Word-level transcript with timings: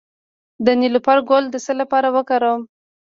د 0.65 0.67
نیلوفر 0.81 1.17
ګل 1.29 1.45
د 1.49 1.55
څه 1.65 1.73
لپاره 1.81 2.07
وکاروم؟ 2.15 2.61